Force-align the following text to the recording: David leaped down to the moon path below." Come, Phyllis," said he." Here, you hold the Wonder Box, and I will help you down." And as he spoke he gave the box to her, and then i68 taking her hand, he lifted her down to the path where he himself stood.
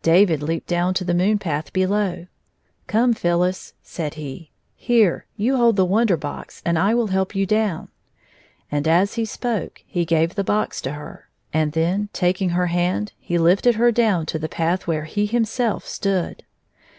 David 0.00 0.42
leaped 0.42 0.68
down 0.68 0.94
to 0.94 1.04
the 1.04 1.12
moon 1.12 1.38
path 1.38 1.70
below." 1.70 2.28
Come, 2.86 3.12
Phyllis," 3.12 3.74
said 3.82 4.14
he." 4.14 4.50
Here, 4.74 5.26
you 5.36 5.58
hold 5.58 5.76
the 5.76 5.84
Wonder 5.84 6.16
Box, 6.16 6.62
and 6.64 6.78
I 6.78 6.94
will 6.94 7.08
help 7.08 7.36
you 7.36 7.44
down." 7.44 7.88
And 8.72 8.88
as 8.88 9.16
he 9.20 9.26
spoke 9.26 9.82
he 9.86 10.06
gave 10.06 10.34
the 10.34 10.42
box 10.42 10.80
to 10.80 10.92
her, 10.92 11.28
and 11.52 11.72
then 11.72 12.04
i68 12.04 12.12
taking 12.14 12.48
her 12.48 12.68
hand, 12.68 13.12
he 13.18 13.36
lifted 13.36 13.74
her 13.74 13.92
down 13.92 14.24
to 14.24 14.38
the 14.38 14.48
path 14.48 14.86
where 14.86 15.04
he 15.04 15.26
himself 15.26 15.86
stood. 15.86 16.46